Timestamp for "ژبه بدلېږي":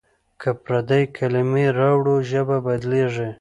2.29-3.29